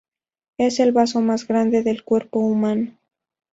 [0.57, 2.97] Es el vaso más grande del cuerpo humano.